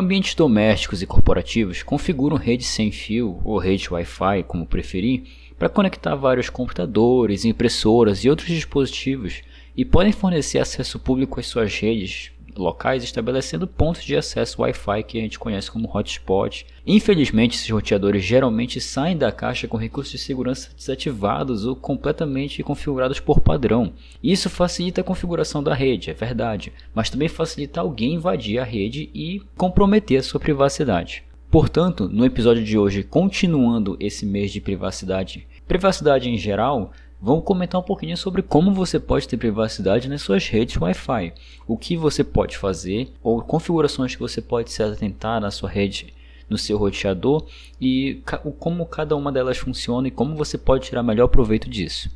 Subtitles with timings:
[0.00, 5.24] Ambientes domésticos e corporativos configuram redes sem fio ou rede Wi-Fi, como preferir,
[5.58, 9.42] para conectar vários computadores, impressoras e outros dispositivos
[9.76, 15.18] e podem fornecer acesso público às suas redes locais estabelecendo pontos de acesso Wi-Fi que
[15.18, 16.66] a gente conhece como hotspot.
[16.86, 23.20] Infelizmente, esses roteadores geralmente saem da caixa com recursos de segurança desativados ou completamente configurados
[23.20, 23.92] por padrão.
[24.22, 29.10] Isso facilita a configuração da rede, é verdade, mas também facilita alguém invadir a rede
[29.14, 31.24] e comprometer a sua privacidade.
[31.50, 37.80] Portanto, no episódio de hoje, continuando esse mês de privacidade, privacidade em geral, vamos comentar
[37.80, 41.32] um pouquinho sobre como você pode ter privacidade nas suas redes Wi-Fi,
[41.66, 46.14] o que você pode fazer ou configurações que você pode se atentar na sua rede,
[46.48, 47.46] no seu roteador
[47.80, 48.22] e
[48.58, 52.10] como cada uma delas funciona e como você pode tirar melhor proveito disso.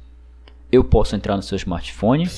[0.72, 2.28] Eu posso entrar no seu smartphone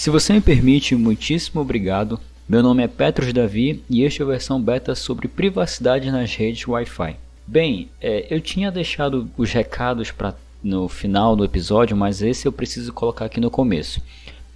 [0.00, 2.18] Se você me permite, muitíssimo obrigado.
[2.48, 6.66] Meu nome é Petros Davi e este é a versão beta sobre privacidade nas redes
[6.66, 7.16] Wi-Fi.
[7.46, 10.34] Bem, é, eu tinha deixado os recados para
[10.64, 14.00] no final do episódio, mas esse eu preciso colocar aqui no começo.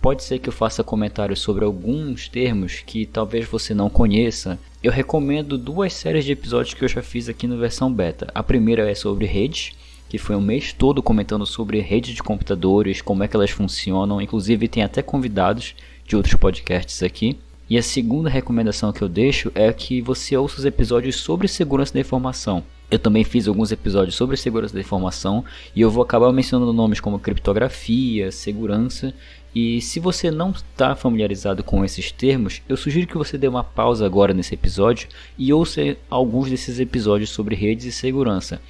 [0.00, 4.58] Pode ser que eu faça comentários sobre alguns termos que talvez você não conheça.
[4.82, 8.30] Eu recomendo duas séries de episódios que eu já fiz aqui no versão beta.
[8.34, 9.72] A primeira é sobre redes
[10.08, 14.20] que foi um mês todo comentando sobre redes de computadores, como é que elas funcionam,
[14.20, 15.74] inclusive tem até convidados
[16.06, 17.38] de outros podcasts aqui.
[17.68, 21.94] E a segunda recomendação que eu deixo é que você ouça os episódios sobre segurança
[21.94, 22.62] da informação.
[22.90, 25.44] Eu também fiz alguns episódios sobre segurança da informação
[25.74, 29.14] e eu vou acabar mencionando nomes como criptografia, segurança.
[29.54, 33.64] E se você não está familiarizado com esses termos, eu sugiro que você dê uma
[33.64, 38.60] pausa agora nesse episódio e ouça alguns desses episódios sobre redes e segurança.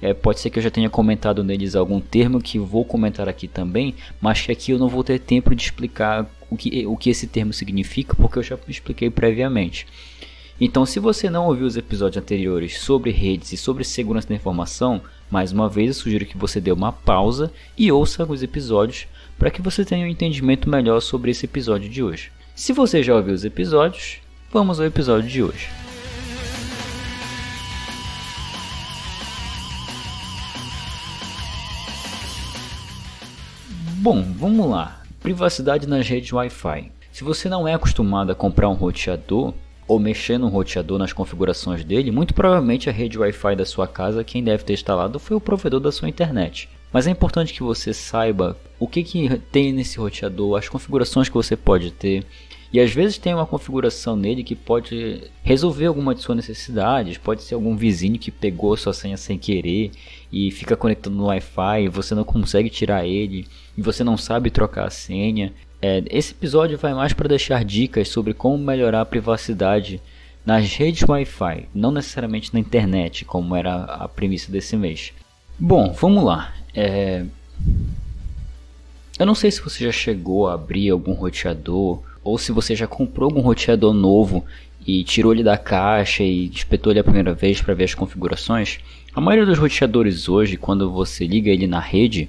[0.00, 3.48] É, pode ser que eu já tenha comentado neles algum termo que vou comentar aqui
[3.48, 7.10] também, mas que aqui eu não vou ter tempo de explicar o que, o que
[7.10, 9.86] esse termo significa, porque eu já expliquei previamente.
[10.60, 15.00] Então, se você não ouviu os episódios anteriores sobre redes e sobre segurança da informação,
[15.30, 19.06] mais uma vez eu sugiro que você dê uma pausa e ouça os episódios
[19.38, 22.32] para que você tenha um entendimento melhor sobre esse episódio de hoje.
[22.56, 24.18] Se você já ouviu os episódios,
[24.52, 25.87] vamos ao episódio de hoje.
[34.00, 35.02] Bom, vamos lá.
[35.20, 36.92] Privacidade nas redes Wi-Fi.
[37.10, 39.52] Se você não é acostumado a comprar um roteador
[39.88, 44.22] ou mexer no roteador nas configurações dele, muito provavelmente a rede Wi-Fi da sua casa
[44.22, 46.68] quem deve ter instalado foi o provedor da sua internet.
[46.92, 51.34] Mas é importante que você saiba o que, que tem nesse roteador, as configurações que
[51.34, 52.24] você pode ter,
[52.72, 57.16] e às vezes tem uma configuração nele que pode resolver alguma de suas necessidades.
[57.16, 59.90] Pode ser algum vizinho que pegou sua senha sem querer
[60.30, 63.46] e fica conectando no Wi-Fi e você não consegue tirar ele
[63.76, 65.52] e você não sabe trocar a senha.
[65.80, 70.02] É, esse episódio vai mais para deixar dicas sobre como melhorar a privacidade
[70.44, 75.12] nas redes Wi-Fi, não necessariamente na internet, como era a premissa desse mês.
[75.58, 76.54] Bom, vamos lá.
[76.74, 77.24] É...
[79.18, 82.86] Eu não sei se você já chegou a abrir algum roteador ou se você já
[82.86, 84.44] comprou algum roteador novo
[84.86, 88.78] e tirou ele da caixa e espetou ele a primeira vez para ver as configurações,
[89.14, 92.28] a maioria dos roteadores hoje, quando você liga ele na rede,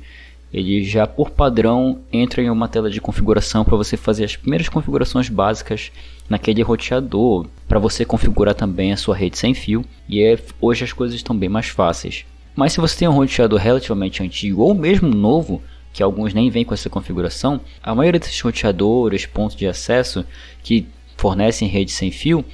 [0.52, 4.68] ele já por padrão entra em uma tela de configuração para você fazer as primeiras
[4.70, 5.92] configurações básicas
[6.28, 10.94] naquele roteador, para você configurar também a sua rede sem fio, e é, hoje as
[10.94, 12.26] coisas estão bem mais fáceis.
[12.56, 15.62] Mas se você tem um roteador relativamente antigo ou mesmo novo,
[15.92, 20.26] que alguns nem vêm com essa configuração, a maioria desses roteadores, pontos de acesso
[20.64, 22.46] que fornecem rede sem fio,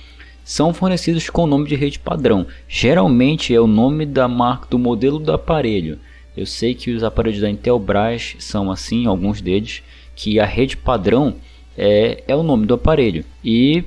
[0.44, 2.46] são fornecidos com o nome de rede padrão.
[2.68, 6.00] Geralmente é o nome da marca do modelo do aparelho.
[6.38, 9.82] Eu sei que os aparelhos da Intelbras são assim, alguns deles,
[10.16, 11.36] que a rede padrão
[11.78, 13.26] é, é o nome do aparelho.
[13.44, 13.84] E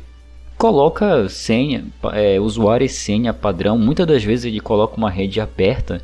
[0.56, 3.78] coloca senha, é, usuário e senha padrão.
[3.78, 6.02] Muitas das vezes ele coloca uma rede aberta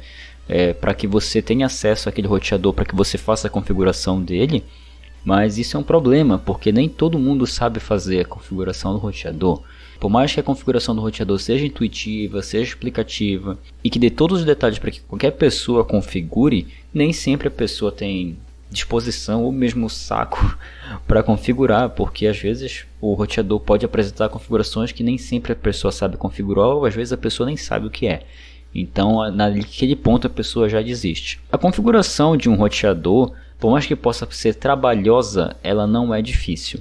[0.49, 4.65] é, para que você tenha acesso àquele roteador, para que você faça a configuração dele.
[5.25, 9.63] Mas isso é um problema, porque nem todo mundo sabe fazer a configuração do roteador.
[9.99, 14.41] Por mais que a configuração do roteador seja intuitiva, seja explicativa e que dê todos
[14.41, 18.37] os detalhes para que qualquer pessoa configure, nem sempre a pessoa tem
[18.71, 20.59] disposição ou mesmo saco
[21.07, 25.91] para configurar, porque às vezes o roteador pode apresentar configurações que nem sempre a pessoa
[25.93, 28.25] sabe configurar ou às vezes a pessoa nem sabe o que é.
[28.75, 31.41] Então, naquele ponto a pessoa já desiste.
[31.53, 36.81] A configuração de um roteador, por mais que possa ser trabalhosa, ela não é difícil.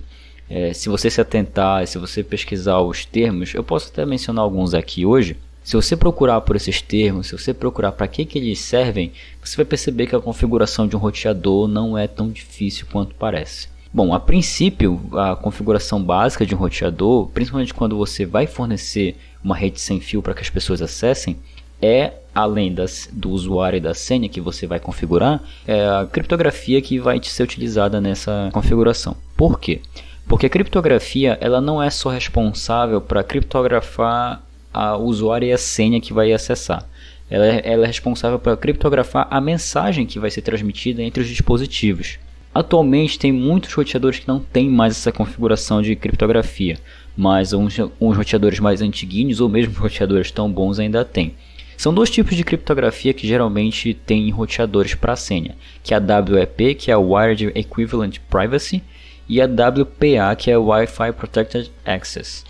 [0.49, 4.73] É, se você se atentar, se você pesquisar os termos, eu posso até mencionar alguns
[4.73, 5.37] aqui hoje.
[5.63, 9.55] Se você procurar por esses termos, se você procurar para que, que eles servem, você
[9.55, 13.69] vai perceber que a configuração de um roteador não é tão difícil quanto parece.
[13.93, 19.55] Bom, a princípio, a configuração básica de um roteador, principalmente quando você vai fornecer uma
[19.55, 21.37] rede sem fio para que as pessoas acessem,
[21.83, 26.81] é além das, do usuário e da senha que você vai configurar, é a criptografia
[26.81, 29.15] que vai ser utilizada nessa configuração.
[29.37, 29.81] Por quê?
[30.27, 34.41] Porque a criptografia ela não é só responsável para criptografar
[34.73, 36.87] a usuário e a senha que vai acessar.
[37.29, 41.29] Ela é, ela é responsável para criptografar a mensagem que vai ser transmitida entre os
[41.29, 42.17] dispositivos.
[42.53, 46.77] Atualmente tem muitos roteadores que não têm mais essa configuração de criptografia,
[47.17, 51.33] mas uns, uns roteadores mais antiguinhos ou mesmo roteadores tão bons ainda têm.
[51.77, 55.99] São dois tipos de criptografia que geralmente tem em roteadores para senha, que é a
[55.99, 58.83] WEP, que é a Wired Equivalent Privacy,
[59.27, 62.43] e a WPA, que é Wi-Fi Protected Access.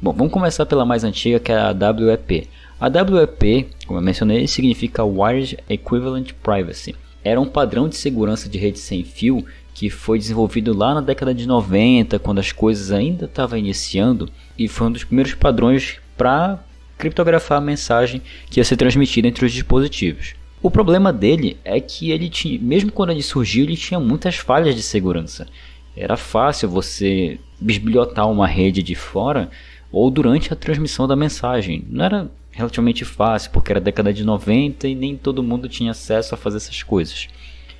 [0.00, 2.48] Bom, vamos começar pela mais antiga, que é a WEP.
[2.80, 6.94] A WEP, como eu mencionei, significa Wired Equivalent Privacy.
[7.22, 9.44] Era um padrão de segurança de rede sem fio
[9.74, 14.28] que foi desenvolvido lá na década de 90, quando as coisas ainda estavam iniciando,
[14.58, 16.58] e foi um dos primeiros padrões para
[17.00, 20.34] criptografar a mensagem que ia ser transmitida entre os dispositivos.
[20.62, 24.74] O problema dele é que ele tinha, mesmo quando ele surgiu, ele tinha muitas falhas
[24.74, 25.48] de segurança.
[25.96, 29.50] Era fácil você bisbilhotar uma rede de fora
[29.90, 31.84] ou durante a transmissão da mensagem.
[31.88, 36.34] Não era relativamente fácil, porque era década de 90 e nem todo mundo tinha acesso
[36.34, 37.28] a fazer essas coisas.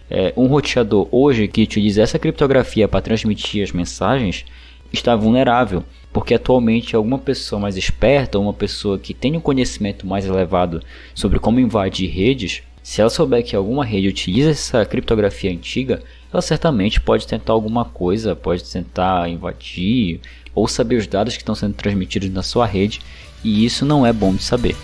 [0.09, 4.45] É, um roteador hoje que utiliza essa criptografia para transmitir as mensagens
[4.93, 10.27] está vulnerável, porque atualmente alguma pessoa mais esperta uma pessoa que tem um conhecimento mais
[10.27, 10.83] elevado
[11.15, 16.03] sobre como invadir redes, se ela souber que alguma rede utiliza essa criptografia antiga,
[16.33, 20.21] ela certamente pode tentar alguma coisa, pode tentar invadir
[20.55, 23.01] ou saber os dados que estão sendo transmitidos na sua rede,
[23.45, 24.77] e isso não é bom de saber.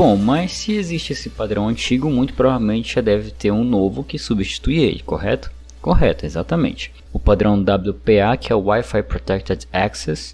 [0.00, 4.18] Bom, mas se existe esse padrão antigo, muito provavelmente já deve ter um novo que
[4.18, 5.50] substitui ele, correto?
[5.78, 6.90] Correto, exatamente.
[7.12, 10.32] O padrão WPA, que é o Wi-Fi Protected Access,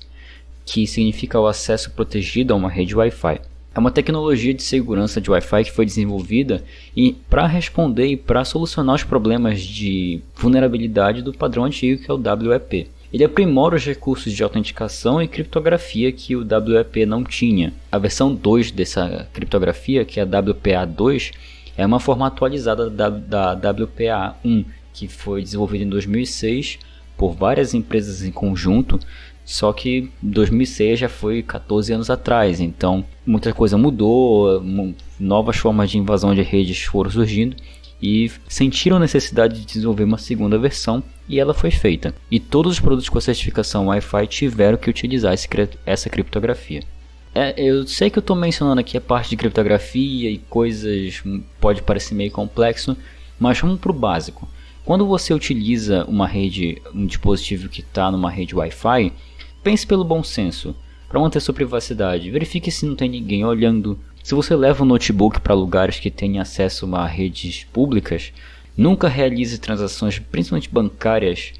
[0.64, 3.40] que significa o acesso protegido a uma rede Wi-Fi.
[3.74, 6.62] É uma tecnologia de segurança de Wi-Fi que foi desenvolvida
[7.28, 12.48] para responder e para solucionar os problemas de vulnerabilidade do padrão antigo que é o
[12.50, 12.88] WEP.
[13.16, 17.72] Ele aprimora os recursos de autenticação e criptografia que o WEP não tinha.
[17.90, 21.32] A versão 2 dessa criptografia, que é a WPA2,
[21.78, 26.78] é uma forma atualizada da, da WPA1, que foi desenvolvida em 2006
[27.16, 29.00] por várias empresas em conjunto
[29.46, 34.62] só que 2006 já foi 14 anos atrás, então muita coisa mudou,
[35.18, 37.56] novas formas de invasão de redes foram surgindo
[38.02, 42.14] e sentiram necessidade de desenvolver uma segunda versão e ela foi feita.
[42.30, 45.48] E todos os produtos com a certificação Wi-Fi tiveram que utilizar esse,
[45.84, 46.82] essa criptografia.
[47.34, 51.22] É, eu sei que eu estou mencionando aqui a parte de criptografia e coisas
[51.60, 52.96] pode parecer meio complexo,
[53.38, 54.48] mas vamos para o básico.
[54.84, 59.12] Quando você utiliza uma rede, um dispositivo que está numa rede Wi-Fi,
[59.66, 60.76] Pense pelo bom senso.
[61.08, 63.98] Para manter sua privacidade, verifique se não tem ninguém olhando.
[64.22, 68.32] Se você leva um notebook para lugares que têm acesso a redes públicas,
[68.76, 71.52] nunca realize transações, principalmente bancárias,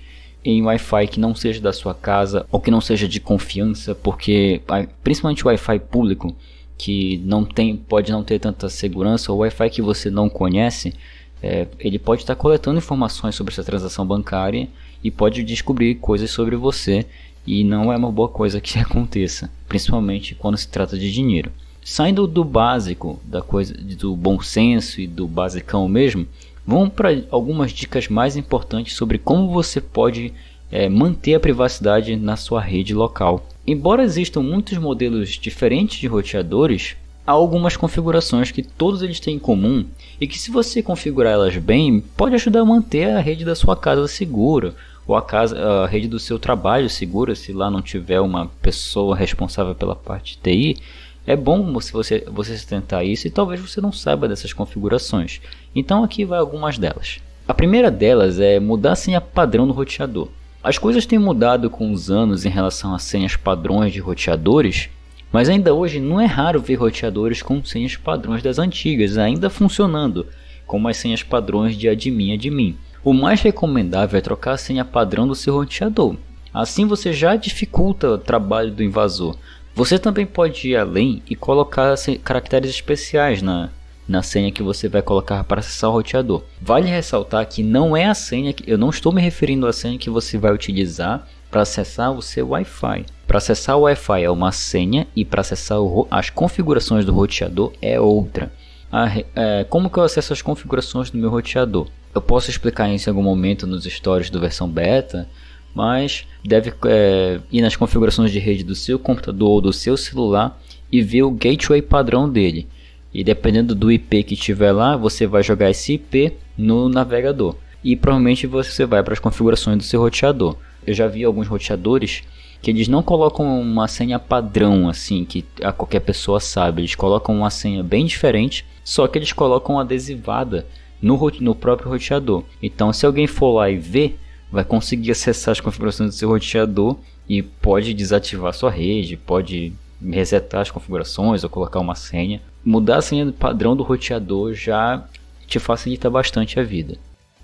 [0.44, 4.60] em Wi-Fi que não seja da sua casa ou que não seja de confiança, porque
[5.02, 6.36] principalmente o Wi-Fi público
[6.79, 10.94] que não tem, pode não ter tanta segurança, ou Wi-Fi que você não conhece,
[11.43, 14.69] é, ele pode estar coletando informações sobre essa transação bancária
[15.02, 17.06] e pode descobrir coisas sobre você
[17.46, 21.50] e não é uma boa coisa que aconteça, principalmente quando se trata de dinheiro.
[21.82, 26.26] Saindo do básico, da coisa do bom senso e do basicão mesmo,
[26.67, 30.32] vamos para algumas dicas mais importantes sobre como você pode
[30.70, 33.46] é, manter a privacidade na sua rede local.
[33.67, 36.96] Embora existam muitos modelos diferentes de roteadores,
[37.27, 39.85] há algumas configurações que todos eles têm em comum
[40.20, 43.77] e que se você configurar elas bem, pode ajudar a manter a rede da sua
[43.77, 44.75] casa segura
[45.06, 49.15] ou a, casa, a rede do seu trabalho segura, se lá não tiver uma pessoa
[49.15, 50.82] responsável pela parte de TI,
[51.26, 55.40] é bom se você, você tentar isso e talvez você não saiba dessas configurações.
[55.74, 57.18] Então aqui vai algumas delas.
[57.48, 60.28] A primeira delas é mudar a senha padrão do roteador.
[60.62, 64.88] As coisas têm mudado com os anos em relação a senhas padrões de roteadores,
[65.32, 70.26] mas ainda hoje não é raro ver roteadores com senhas padrões das antigas ainda funcionando,
[70.66, 72.76] como as senhas padrões de admin admin.
[73.04, 76.16] O mais recomendável é trocar a senha padrão do seu roteador.
[76.52, 79.36] Assim você já dificulta o trabalho do invasor.
[79.76, 83.68] Você também pode ir além e colocar caracteres especiais na,
[84.08, 86.42] na senha que você vai colocar para acessar o roteador.
[86.62, 89.98] Vale ressaltar que não é a senha que eu não estou me referindo à senha
[89.98, 93.04] que você vai utilizar para acessar o seu Wi-Fi.
[93.26, 97.70] Para acessar o Wi-Fi é uma senha e para acessar o, as configurações do roteador
[97.82, 98.50] é outra.
[98.90, 101.86] A, é, como que eu acesso as configurações do meu roteador?
[102.14, 105.28] Eu posso explicar isso em algum momento nos stories do versão beta,
[105.76, 110.58] mas deve é, ir nas configurações de rede do seu computador ou do seu celular
[110.90, 112.66] e ver o gateway padrão dele.
[113.12, 117.56] E dependendo do IP que tiver lá, você vai jogar esse IP no navegador.
[117.84, 120.56] E provavelmente você vai para as configurações do seu roteador.
[120.86, 122.22] Eu já vi alguns roteadores
[122.62, 126.80] que eles não colocam uma senha padrão assim que a qualquer pessoa sabe.
[126.80, 130.66] Eles colocam uma senha bem diferente, só que eles colocam adesivada
[131.02, 132.44] no, no próprio roteador.
[132.62, 134.18] Então, se alguém for lá e ver,
[134.50, 136.96] vai conseguir acessar as configurações do seu roteador
[137.29, 139.72] e pode desativar sua rede, pode
[140.10, 142.41] resetar as configurações ou colocar uma senha.
[142.65, 145.05] Mudar a senha padrão do roteador já
[145.46, 146.96] te facilita bastante a vida.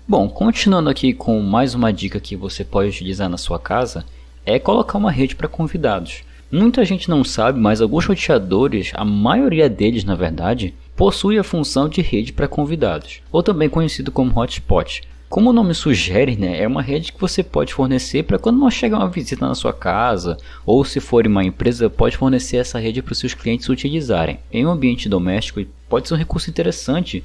[0.07, 4.05] Bom, continuando aqui com mais uma dica que você pode utilizar na sua casa,
[4.45, 6.23] é colocar uma rede para convidados.
[6.51, 11.89] Muita gente não sabe, mas alguns roteadores, a maioria deles na verdade, possui a função
[11.89, 15.01] de rede para convidados, ou também conhecido como hotspot.
[15.33, 18.69] Como o nome sugere, né, é uma rede que você pode fornecer para quando não
[18.69, 23.01] chega uma visita na sua casa, ou se for uma empresa, pode fornecer essa rede
[23.01, 24.37] para os seus clientes utilizarem.
[24.51, 27.23] Em um ambiente doméstico, pode ser um recurso interessante.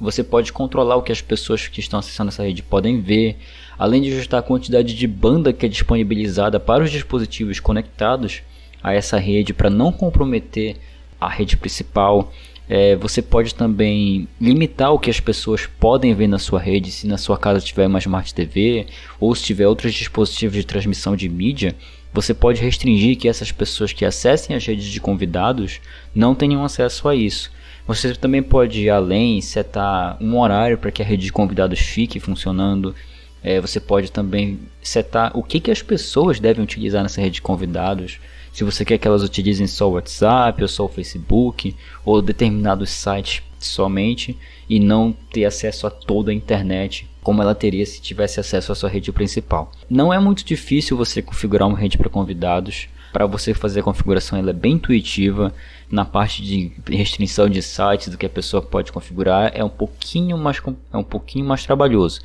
[0.00, 3.36] Você pode controlar o que as pessoas que estão acessando essa rede podem ver,
[3.78, 8.40] além de ajustar a quantidade de banda que é disponibilizada para os dispositivos conectados
[8.82, 10.78] a essa rede para não comprometer
[11.20, 12.32] a rede principal.
[12.72, 17.04] É, você pode também limitar o que as pessoas podem ver na sua rede, se
[17.04, 18.86] na sua casa tiver uma Smart TV
[19.18, 21.74] ou se tiver outros dispositivos de transmissão de mídia.
[22.12, 25.80] Você pode restringir que essas pessoas que acessem as redes de convidados
[26.14, 27.50] não tenham acesso a isso.
[27.88, 32.20] Você também pode ir além setar um horário para que a rede de convidados fique
[32.20, 32.94] funcionando.
[33.42, 37.42] É, você pode também setar o que, que as pessoas devem utilizar nessa rede de
[37.42, 38.20] convidados
[38.52, 42.90] se você quer que elas utilizem só o WhatsApp ou só o Facebook ou determinados
[42.90, 44.36] sites somente
[44.68, 48.74] e não ter acesso a toda a internet como ela teria se tivesse acesso à
[48.74, 49.70] sua rede principal.
[49.88, 52.88] Não é muito difícil você configurar uma rede para convidados.
[53.12, 55.52] Para você fazer a configuração, ela é bem intuitiva.
[55.90, 60.38] Na parte de restrição de sites do que a pessoa pode configurar é um pouquinho
[60.38, 62.20] mais é um pouquinho mais trabalhoso,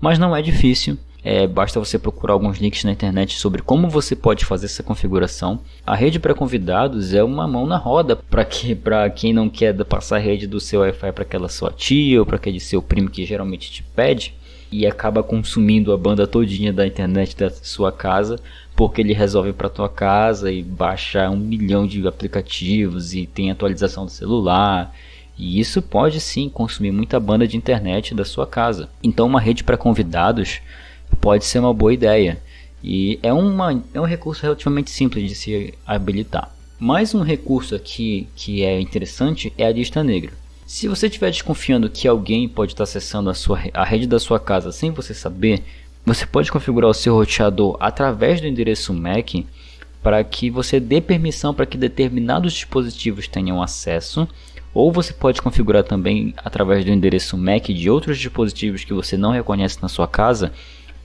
[0.00, 0.96] mas não é difícil.
[1.30, 5.60] É, basta você procurar alguns links na internet sobre como você pode fazer essa configuração.
[5.86, 8.74] A rede para convidados é uma mão na roda para que,
[9.14, 12.36] quem não quer passar a rede do seu Wi-Fi para aquela sua tia ou para
[12.36, 14.34] aquele seu primo que geralmente te pede
[14.72, 18.40] e acaba consumindo a banda todinha da internet da sua casa
[18.74, 24.06] porque ele resolve para tua casa e baixa um milhão de aplicativos e tem atualização
[24.06, 24.94] do celular
[25.36, 28.88] e isso pode sim consumir muita banda de internet da sua casa.
[29.02, 30.62] Então uma rede para convidados
[31.20, 32.40] pode ser uma boa ideia.
[32.82, 36.54] E é, uma, é um recurso relativamente simples de se habilitar.
[36.78, 40.32] Mais um recurso aqui que é interessante é a lista negra.
[40.66, 44.38] Se você estiver desconfiando que alguém pode estar acessando a, sua, a rede da sua
[44.38, 45.64] casa sem você saber,
[46.04, 49.46] você pode configurar o seu roteador através do endereço MAC
[50.02, 54.28] para que você dê permissão para que determinados dispositivos tenham acesso,
[54.72, 59.32] ou você pode configurar também através do endereço MAC de outros dispositivos que você não
[59.32, 60.52] reconhece na sua casa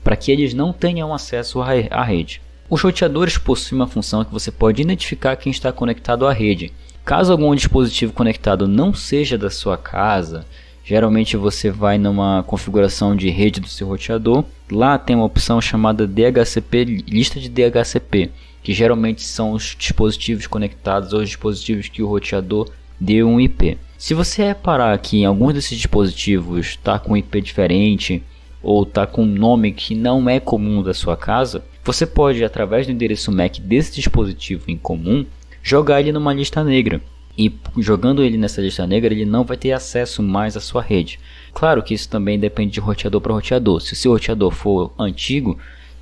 [0.04, 2.40] para que eles não tenham acesso à rede.
[2.68, 6.72] Os roteadores possuem uma função que você pode identificar quem está conectado à rede.
[7.04, 10.46] Caso algum dispositivo conectado não seja da sua casa,
[10.84, 14.44] geralmente você vai numa configuração de rede do seu roteador.
[14.70, 18.30] Lá tem uma opção chamada DHCP, lista de DHCP,
[18.62, 23.76] que geralmente são os dispositivos conectados aos dispositivos que o roteador deu um IP.
[23.98, 28.22] Se você reparar que em alguns desses dispositivos está com IP diferente
[28.64, 32.86] ou está com um nome que não é comum da sua casa, você pode, através
[32.86, 35.26] do endereço MAC desse dispositivo em comum,
[35.62, 37.00] jogar ele numa lista negra.
[37.36, 41.20] E jogando ele nessa lista negra, ele não vai ter acesso mais à sua rede.
[41.52, 43.80] Claro que isso também depende de roteador para roteador.
[43.80, 45.58] Se o seu roteador for antigo,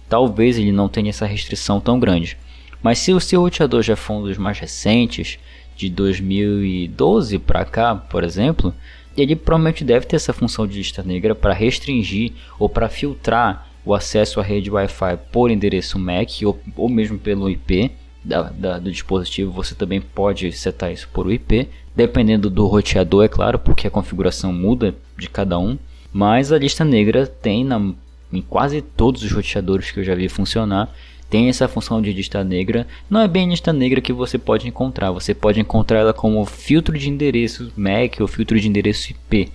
[0.08, 2.38] talvez ele não tenha essa restrição tão grande.
[2.82, 5.38] Mas se o seu roteador já for um dos mais recentes,
[5.76, 8.74] de 2012 para cá, por exemplo,
[9.16, 13.94] ele provavelmente deve ter essa função de lista negra para restringir ou para filtrar o
[13.94, 17.90] acesso à rede Wi-Fi por endereço MAC ou, ou mesmo pelo IP
[18.24, 19.50] da, da, do dispositivo.
[19.52, 24.52] Você também pode setar isso por IP, dependendo do roteador, é claro, porque a configuração
[24.52, 25.76] muda de cada um.
[26.12, 27.92] Mas a lista negra tem na,
[28.32, 30.92] em quase todos os roteadores que eu já vi funcionar
[31.32, 32.86] tem essa função de lista negra.
[33.08, 36.98] Não é bem lista negra que você pode encontrar, você pode encontrar ela como filtro
[36.98, 39.50] de endereço MAC ou filtro de endereço IP,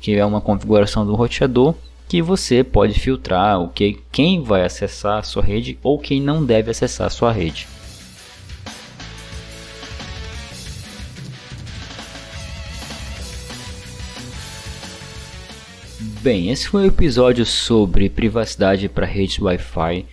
[0.00, 1.74] que é uma configuração do roteador
[2.08, 6.44] que você pode filtrar o que quem vai acessar a sua rede ou quem não
[6.44, 7.66] deve acessar a sua rede.
[16.22, 20.06] Bem, esse foi o episódio sobre privacidade para redes Wi-Fi.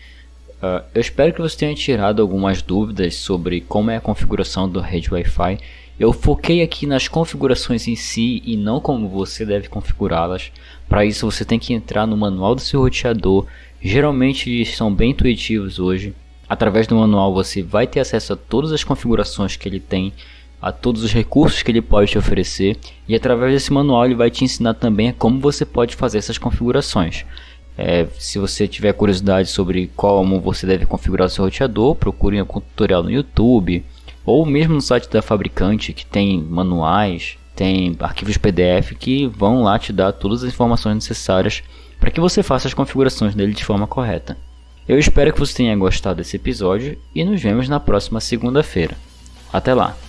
[0.62, 4.82] Uh, eu espero que você tenha tirado algumas dúvidas sobre como é a configuração da
[4.82, 5.60] rede Wi-Fi.
[6.00, 10.52] Eu foquei aqui nas configurações em si e não como você deve configurá-las.
[10.90, 13.46] Para isso você tem que entrar no manual do seu roteador.
[13.82, 16.14] Geralmente eles são bem intuitivos hoje.
[16.50, 20.14] Através do manual você vai ter acesso a todas as configurações que ele tem
[20.62, 24.32] a todos os recursos que ele pode te oferecer e através desse manual ele vai
[24.32, 27.26] te ensinar também como você pode fazer essas configurações.
[27.78, 33.04] É, se você tiver curiosidade sobre como você deve configurar seu roteador, procure um tutorial
[33.04, 33.86] no YouTube
[34.26, 39.78] ou mesmo no site da fabricante que tem manuais, tem arquivos PDF que vão lá
[39.78, 41.64] te dar todas as informações necessárias
[42.00, 44.38] para que você faça as configurações dele de forma correta.
[44.88, 48.98] Eu espero que você tenha gostado desse episódio e nos vemos na próxima segunda-feira.
[49.52, 50.07] Até lá!